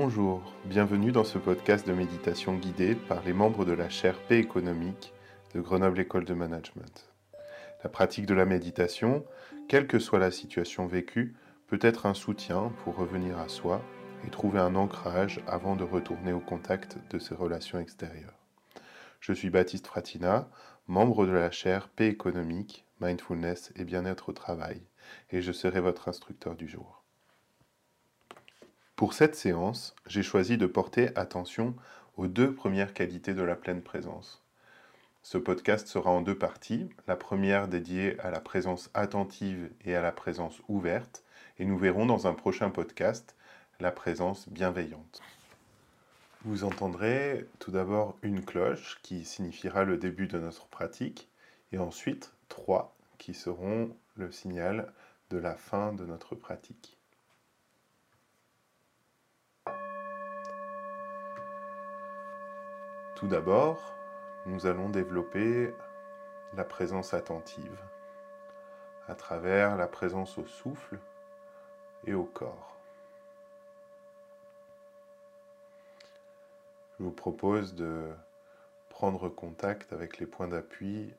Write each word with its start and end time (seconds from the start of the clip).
Bonjour, 0.00 0.54
bienvenue 0.64 1.10
dans 1.10 1.24
ce 1.24 1.38
podcast 1.38 1.84
de 1.84 1.92
méditation 1.92 2.54
guidée 2.54 2.94
par 2.94 3.20
les 3.24 3.32
membres 3.32 3.64
de 3.64 3.72
la 3.72 3.88
chaire 3.88 4.16
Paix 4.28 4.38
économique 4.38 5.12
de 5.56 5.60
Grenoble 5.60 5.98
École 5.98 6.24
de 6.24 6.34
Management. 6.34 7.12
La 7.82 7.90
pratique 7.90 8.24
de 8.24 8.34
la 8.34 8.44
méditation, 8.44 9.24
quelle 9.66 9.88
que 9.88 9.98
soit 9.98 10.20
la 10.20 10.30
situation 10.30 10.86
vécue, 10.86 11.34
peut 11.66 11.80
être 11.82 12.06
un 12.06 12.14
soutien 12.14 12.72
pour 12.84 12.94
revenir 12.94 13.40
à 13.40 13.48
soi 13.48 13.82
et 14.24 14.30
trouver 14.30 14.60
un 14.60 14.76
ancrage 14.76 15.40
avant 15.48 15.74
de 15.74 15.82
retourner 15.82 16.32
au 16.32 16.38
contact 16.38 16.98
de 17.10 17.18
ses 17.18 17.34
relations 17.34 17.80
extérieures. 17.80 18.38
Je 19.18 19.32
suis 19.32 19.50
Baptiste 19.50 19.88
Fratina, 19.88 20.48
membre 20.86 21.26
de 21.26 21.32
la 21.32 21.50
chaire 21.50 21.88
Paix 21.88 22.06
économique, 22.06 22.86
Mindfulness 23.00 23.72
et 23.74 23.82
bien-être 23.82 24.28
au 24.28 24.32
travail, 24.32 24.80
et 25.32 25.42
je 25.42 25.50
serai 25.50 25.80
votre 25.80 26.06
instructeur 26.06 26.54
du 26.54 26.68
jour. 26.68 27.02
Pour 28.98 29.12
cette 29.12 29.36
séance, 29.36 29.94
j'ai 30.08 30.24
choisi 30.24 30.58
de 30.58 30.66
porter 30.66 31.16
attention 31.16 31.76
aux 32.16 32.26
deux 32.26 32.52
premières 32.52 32.92
qualités 32.92 33.32
de 33.32 33.44
la 33.44 33.54
pleine 33.54 33.80
présence. 33.80 34.42
Ce 35.22 35.38
podcast 35.38 35.86
sera 35.86 36.10
en 36.10 36.20
deux 36.20 36.36
parties, 36.36 36.90
la 37.06 37.14
première 37.14 37.68
dédiée 37.68 38.18
à 38.18 38.32
la 38.32 38.40
présence 38.40 38.90
attentive 38.94 39.70
et 39.84 39.94
à 39.94 40.02
la 40.02 40.10
présence 40.10 40.60
ouverte, 40.66 41.22
et 41.60 41.64
nous 41.64 41.78
verrons 41.78 42.06
dans 42.06 42.26
un 42.26 42.34
prochain 42.34 42.70
podcast 42.70 43.36
la 43.78 43.92
présence 43.92 44.48
bienveillante. 44.48 45.22
Vous 46.44 46.64
entendrez 46.64 47.46
tout 47.60 47.70
d'abord 47.70 48.16
une 48.22 48.44
cloche 48.44 48.98
qui 49.04 49.24
signifiera 49.24 49.84
le 49.84 49.96
début 49.96 50.26
de 50.26 50.40
notre 50.40 50.66
pratique, 50.66 51.28
et 51.70 51.78
ensuite 51.78 52.32
trois 52.48 52.96
qui 53.18 53.32
seront 53.32 53.96
le 54.16 54.32
signal 54.32 54.92
de 55.30 55.38
la 55.38 55.54
fin 55.54 55.92
de 55.92 56.04
notre 56.04 56.34
pratique. 56.34 56.97
Tout 63.18 63.26
d'abord, 63.26 63.96
nous 64.46 64.66
allons 64.66 64.90
développer 64.90 65.74
la 66.54 66.62
présence 66.62 67.14
attentive 67.14 67.82
à 69.08 69.16
travers 69.16 69.76
la 69.76 69.88
présence 69.88 70.38
au 70.38 70.46
souffle 70.46 71.00
et 72.04 72.14
au 72.14 72.22
corps. 72.22 72.76
Je 76.96 77.02
vous 77.02 77.10
propose 77.10 77.74
de 77.74 78.08
prendre 78.88 79.28
contact 79.28 79.92
avec 79.92 80.18
les 80.18 80.26
points 80.26 80.46
d'appui 80.46 81.12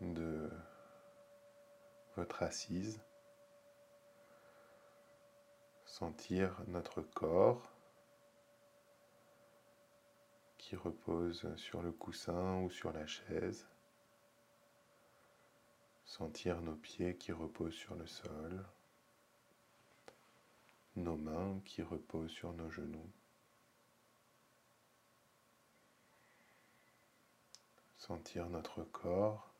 de 0.00 0.48
votre 2.16 2.44
assise, 2.44 3.00
sentir 5.84 6.60
notre 6.68 7.00
corps 7.00 7.73
qui 10.64 10.76
repose 10.76 11.54
sur 11.56 11.82
le 11.82 11.92
coussin 11.92 12.62
ou 12.62 12.70
sur 12.70 12.90
la 12.90 13.06
chaise. 13.06 13.68
Sentir 16.06 16.62
nos 16.62 16.74
pieds 16.74 17.18
qui 17.18 17.32
reposent 17.32 17.74
sur 17.74 17.94
le 17.94 18.06
sol. 18.06 18.64
Nos 20.96 21.16
mains 21.16 21.60
qui 21.66 21.82
reposent 21.82 22.30
sur 22.30 22.54
nos 22.54 22.70
genoux. 22.70 23.10
Sentir 27.98 28.48
notre 28.48 28.84
corps 28.84 29.52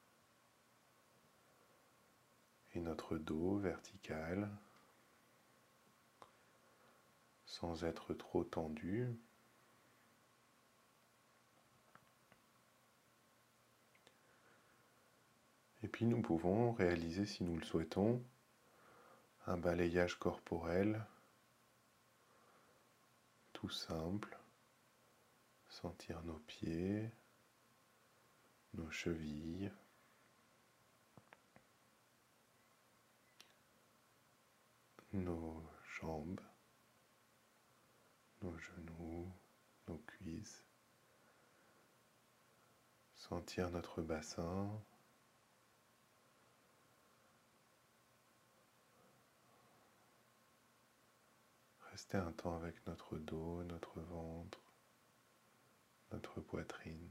et 2.73 2.80
notre 2.80 3.18
dos 3.18 3.58
vertical 3.58 4.48
sans 7.45 7.84
être 7.84 8.14
trop 8.14 8.42
tendu. 8.42 9.14
Et 15.84 15.89
puis 15.89 16.06
nous 16.06 16.22
pouvons 16.22 16.72
réaliser, 16.72 17.27
si 17.27 17.45
nous 17.45 17.58
le 17.58 17.62
souhaitons, 17.62 18.24
un 19.46 19.58
balayage 19.58 20.18
corporel 20.18 21.05
tout 23.52 23.68
simple. 23.68 24.39
Sentir 25.68 26.22
nos 26.22 26.39
pieds, 26.39 27.11
nos 28.72 28.90
chevilles, 28.90 29.70
nos 35.12 35.62
jambes, 36.01 36.40
nos 38.40 38.56
genoux, 38.56 39.30
nos 39.89 39.98
cuisses. 39.98 40.64
Sentir 43.16 43.68
notre 43.68 44.01
bassin, 44.01 44.83
Rester 51.94 52.16
un 52.16 52.32
temps 52.32 52.56
avec 52.56 52.84
notre 52.88 53.18
dos, 53.18 53.62
notre 53.62 54.00
ventre, 54.00 54.60
notre 56.10 56.40
poitrine. 56.40 57.08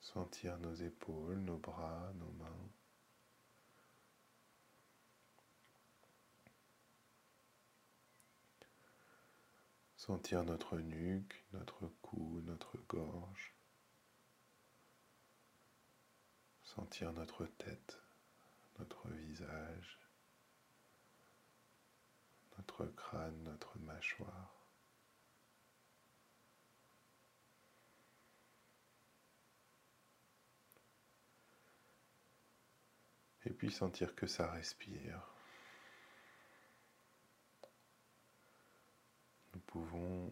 Sentir 0.00 0.56
nos 0.58 0.74
épaules, 0.76 1.38
nos 1.40 1.58
bras, 1.58 2.12
nos 2.14 2.30
mains. 2.34 2.70
Sentir 9.96 10.44
notre 10.44 10.78
nuque, 10.78 11.44
notre 11.52 11.88
cou, 12.00 12.40
notre 12.42 12.78
gorge. 12.86 13.55
Sentir 16.76 17.10
notre 17.14 17.46
tête, 17.46 17.98
notre 18.78 19.08
visage, 19.08 19.98
notre 22.58 22.84
crâne, 22.84 23.42
notre 23.44 23.78
mâchoire. 23.78 24.62
Et 33.46 33.50
puis 33.54 33.72
sentir 33.72 34.14
que 34.14 34.26
ça 34.26 34.50
respire. 34.52 35.26
Nous 39.54 39.60
pouvons 39.60 40.30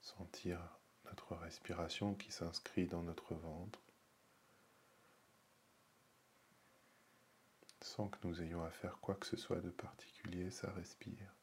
sentir 0.00 0.58
notre 1.04 1.36
respiration 1.36 2.16
qui 2.16 2.32
s'inscrit 2.32 2.88
dans 2.88 3.04
notre 3.04 3.36
ventre. 3.36 3.78
Sans 7.84 8.08
que 8.08 8.26
nous 8.26 8.42
ayons 8.42 8.62
à 8.64 8.70
faire 8.70 8.98
quoi 9.00 9.14
que 9.14 9.26
ce 9.26 9.36
soit 9.36 9.60
de 9.60 9.70
particulier, 9.70 10.50
ça 10.50 10.70
respire. 10.72 11.34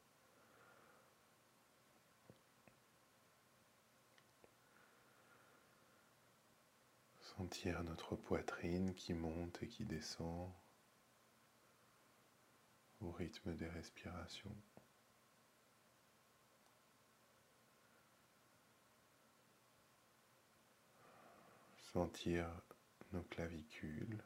Sentir 7.20 7.82
notre 7.84 8.16
poitrine 8.16 8.94
qui 8.94 9.14
monte 9.14 9.62
et 9.62 9.68
qui 9.68 9.84
descend 9.84 10.52
au 13.00 13.10
rythme 13.12 13.54
des 13.56 13.68
respirations. 13.68 14.54
Sentir 21.92 22.46
nos 23.12 23.22
clavicules 23.22 24.22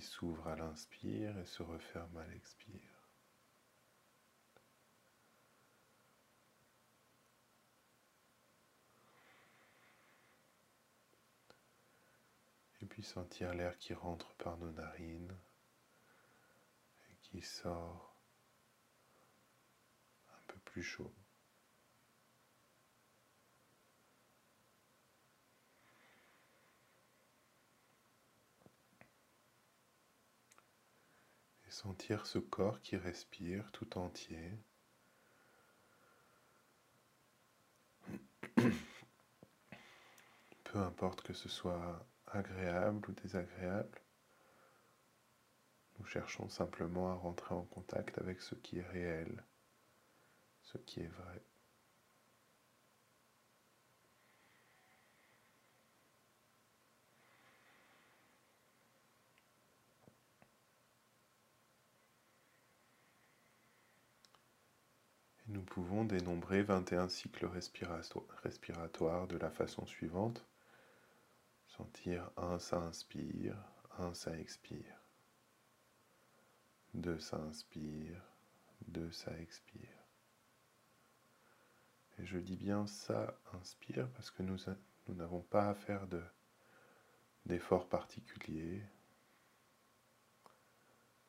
s'ouvre 0.00 0.48
à 0.48 0.56
l'inspire 0.56 1.38
et 1.38 1.46
se 1.46 1.62
referme 1.62 2.16
à 2.16 2.26
l'expire. 2.26 3.08
Et 12.80 12.86
puis 12.86 13.02
sentir 13.02 13.54
l'air 13.54 13.78
qui 13.78 13.94
rentre 13.94 14.34
par 14.34 14.58
nos 14.58 14.70
narines 14.70 15.34
et 17.10 17.16
qui 17.22 17.40
sort 17.40 18.14
un 20.28 20.42
peu 20.48 20.58
plus 20.60 20.82
chaud. 20.82 21.14
sentir 31.74 32.26
ce 32.26 32.38
corps 32.38 32.80
qui 32.80 32.96
respire 32.96 33.70
tout 33.72 33.98
entier. 33.98 34.52
Peu 40.64 40.78
importe 40.78 41.22
que 41.22 41.32
ce 41.32 41.48
soit 41.48 42.06
agréable 42.28 43.10
ou 43.10 43.12
désagréable, 43.12 44.00
nous 45.98 46.06
cherchons 46.06 46.48
simplement 46.48 47.10
à 47.10 47.14
rentrer 47.14 47.56
en 47.56 47.64
contact 47.64 48.18
avec 48.18 48.40
ce 48.40 48.54
qui 48.54 48.78
est 48.78 48.88
réel, 48.88 49.42
ce 50.62 50.78
qui 50.78 51.00
est 51.00 51.08
vrai. 51.08 51.42
Pouvons 65.64 66.04
dénombrer 66.04 66.62
21 66.62 67.08
cycles 67.08 67.48
respiratoires 68.42 69.26
de 69.26 69.36
la 69.36 69.50
façon 69.50 69.86
suivante. 69.86 70.44
Sentir 71.66 72.30
1, 72.36 72.58
ça 72.58 72.78
inspire, 72.78 73.56
1, 73.98 74.14
ça 74.14 74.38
expire. 74.38 75.00
2, 76.94 77.18
ça 77.18 77.38
inspire, 77.38 78.22
2, 78.86 79.10
ça 79.10 79.36
expire. 79.40 79.88
Et 82.18 82.26
je 82.26 82.38
dis 82.38 82.56
bien 82.56 82.86
ça 82.86 83.36
inspire 83.54 84.08
parce 84.10 84.30
que 84.30 84.44
nous 84.44 84.58
n'avons 85.08 85.42
pas 85.42 85.68
à 85.68 85.74
faire 85.74 86.06
d'efforts 87.44 87.88
particuliers. 87.88 88.82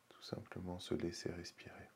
Tout 0.10 0.22
simplement 0.22 0.80
se 0.80 0.94
laisser 0.94 1.32
respirer. 1.32 1.90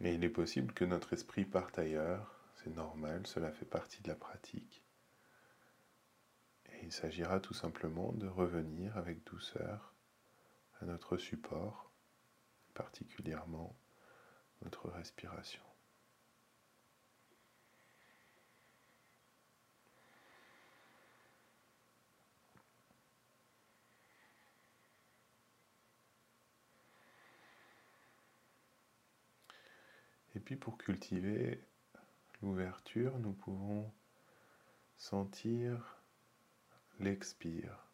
Et 0.00 0.14
il 0.14 0.24
est 0.24 0.30
possible 0.30 0.74
que 0.74 0.84
notre 0.84 1.12
esprit 1.12 1.44
parte 1.44 1.78
ailleurs, 1.78 2.38
c'est 2.56 2.74
normal, 2.74 3.26
cela 3.26 3.50
fait 3.50 3.64
partie 3.64 4.02
de 4.02 4.08
la 4.08 4.14
pratique. 4.14 4.84
Et 6.66 6.84
il 6.84 6.92
s'agira 6.92 7.40
tout 7.40 7.54
simplement 7.54 8.12
de 8.12 8.26
revenir 8.26 8.96
avec 8.96 9.24
douceur 9.24 9.94
à 10.80 10.84
notre 10.84 11.16
support, 11.16 11.90
particulièrement 12.74 13.74
notre 14.62 14.88
respiration. 14.90 15.62
Puis 30.46 30.54
pour 30.54 30.78
cultiver 30.78 31.60
l'ouverture, 32.40 33.18
nous 33.18 33.32
pouvons 33.32 33.92
sentir 34.96 36.00
l'expire, 37.00 37.90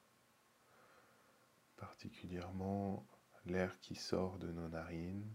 particulièrement 1.76 3.06
l'air 3.46 3.80
qui 3.80 3.94
sort 3.94 4.38
de 4.38 4.52
nos 4.52 4.68
narines, 4.68 5.34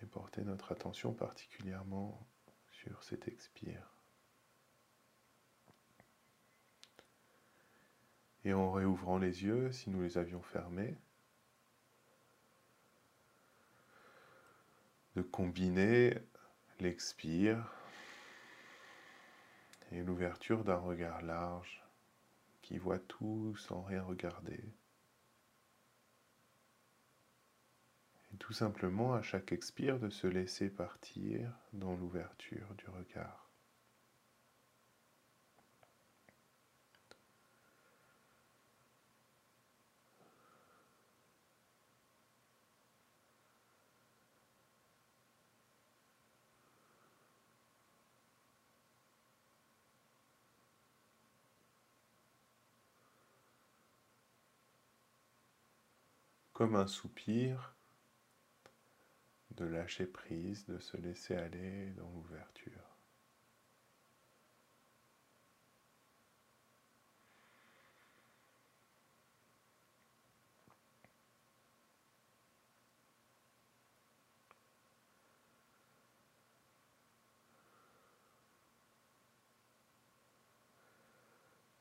et 0.00 0.06
porter 0.06 0.42
notre 0.42 0.72
attention 0.72 1.12
particulièrement 1.12 2.26
sur 2.70 3.02
cet 3.02 3.28
expire. 3.28 3.94
Et 8.44 8.54
en 8.54 8.72
réouvrant 8.72 9.18
les 9.18 9.44
yeux, 9.44 9.70
si 9.70 9.90
nous 9.90 10.00
les 10.00 10.16
avions 10.16 10.42
fermés, 10.42 10.96
de 15.16 15.22
combiner 15.22 16.18
l'expire 16.80 17.72
et 19.92 20.02
l'ouverture 20.02 20.64
d'un 20.64 20.76
regard 20.76 21.22
large 21.22 21.84
qui 22.62 22.78
voit 22.78 22.98
tout 22.98 23.54
sans 23.56 23.82
rien 23.82 24.02
regarder. 24.02 24.64
Et 28.32 28.36
tout 28.38 28.52
simplement 28.52 29.14
à 29.14 29.22
chaque 29.22 29.52
expire 29.52 30.00
de 30.00 30.10
se 30.10 30.26
laisser 30.26 30.68
partir 30.68 31.52
dans 31.72 31.94
l'ouverture 31.94 32.74
du 32.74 32.88
regard. 32.88 33.53
Comme 56.54 56.76
un 56.76 56.86
soupir, 56.86 57.74
de 59.50 59.64
lâcher 59.64 60.06
prise, 60.06 60.64
de 60.66 60.78
se 60.78 60.96
laisser 60.96 61.34
aller 61.34 61.90
dans 61.90 62.08
l'ouverture. 62.10 62.94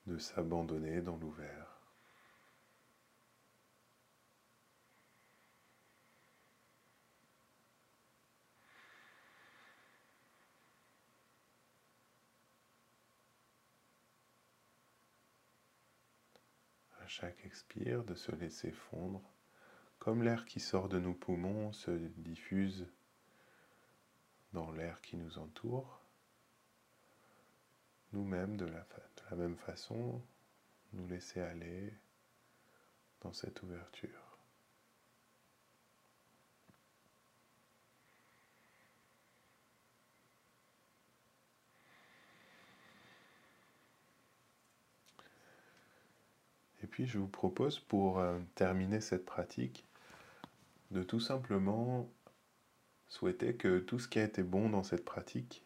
de 0.05 0.17
s'abandonner 0.17 1.01
dans 1.01 1.15
l'ouvert. 1.15 1.73
à 16.93 17.01
chaque 17.13 17.45
expire 17.45 18.03
de 18.03 18.15
se 18.15 18.31
laisser 18.31 18.71
fondre, 18.71 19.21
comme 19.99 20.23
l'air 20.23 20.45
qui 20.45 20.59
sort 20.59 20.89
de 20.89 20.99
nos 20.99 21.13
poumons 21.13 21.71
se 21.71 21.91
diffuse 21.91 22.87
dans 24.51 24.71
l'air 24.71 24.99
qui 25.01 25.15
nous 25.17 25.37
entoure. 25.37 26.01
Nous-mêmes, 28.13 28.57
de 28.57 28.65
la, 28.65 29.35
même 29.35 29.57
façon, 29.57 30.23
nous 30.93 31.07
laisser 31.07 31.39
aller 31.39 31.93
dans 33.21 33.31
cette 33.33 33.61
ouverture. 33.61 34.22
Puis 46.93 47.07
je 47.07 47.17
vous 47.17 47.27
propose 47.27 47.79
pour 47.79 48.19
euh, 48.19 48.37
terminer 48.53 49.01
cette 49.01 49.25
pratique 49.25 49.83
de 50.91 51.01
tout 51.01 51.19
simplement 51.19 52.07
souhaiter 53.07 53.55
que 53.55 53.79
tout 53.79 53.97
ce 53.97 54.07
qui 54.07 54.19
a 54.19 54.23
été 54.23 54.43
bon 54.43 54.69
dans 54.69 54.83
cette 54.83 55.03
pratique 55.03 55.65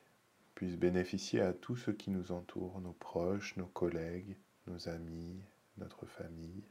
puisse 0.56 0.78
bénéficier 0.78 1.42
à 1.42 1.52
tous 1.52 1.76
ceux 1.76 1.92
qui 1.92 2.12
nous 2.12 2.32
entourent, 2.32 2.80
nos 2.80 2.94
proches, 2.94 3.58
nos 3.58 3.66
collègues, 3.66 4.38
nos 4.68 4.88
amis, 4.88 5.42
notre 5.76 6.06
famille, 6.06 6.64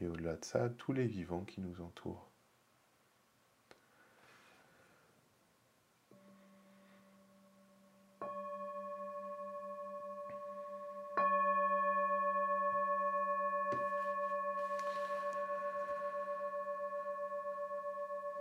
et 0.00 0.08
au-delà 0.08 0.36
de 0.36 0.44
ça, 0.46 0.70
tous 0.70 0.94
les 0.94 1.06
vivants 1.06 1.44
qui 1.44 1.60
nous 1.60 1.82
entourent. 1.82 2.30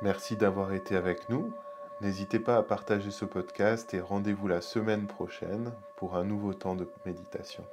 Merci 0.01 0.35
d'avoir 0.35 0.73
été 0.73 0.95
avec 0.95 1.27
nous. 1.29 1.51
N'hésitez 2.01 2.39
pas 2.39 2.57
à 2.57 2.63
partager 2.63 3.09
ce 3.09 3.25
podcast 3.25 3.93
et 3.95 3.99
rendez-vous 3.99 4.47
la 4.47 4.61
semaine 4.61 5.07
prochaine 5.07 5.71
pour 5.95 6.15
un 6.15 6.23
nouveau 6.23 6.53
temps 6.53 6.75
de 6.75 6.87
méditation. 7.05 7.63